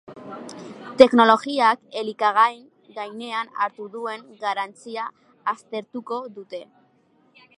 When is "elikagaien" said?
2.01-2.95